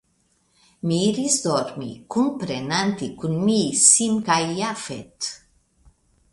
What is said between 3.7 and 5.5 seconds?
Sim kaj Jafet.